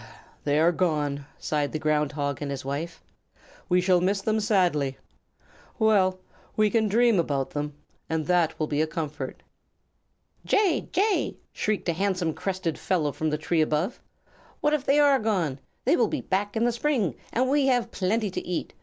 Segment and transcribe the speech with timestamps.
[0.45, 3.03] "They are gone!" sighed the Ground Hog and his wife.
[3.69, 4.97] "We shall miss them sadly.
[5.77, 6.17] Well,
[6.57, 7.75] we can dream about them,
[8.09, 9.43] and that will be a comfort."
[10.43, 10.89] "Jay!
[10.91, 14.01] Jay!" shrieked a handsome crested fellow from the tree above.
[14.59, 15.59] "What if they are gone?
[15.85, 18.73] They will be back in the spring, and we have plenty to eat.